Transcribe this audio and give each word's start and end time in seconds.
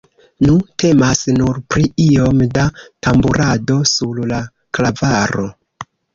Nu, 0.45 0.53
temas 0.83 1.19
nur 1.39 1.59
pri 1.73 1.85
iom 2.05 2.41
da 2.57 2.65
tamburado 3.09 3.79
sur 3.93 4.25
la 4.35 4.41
klavaro. 4.81 5.47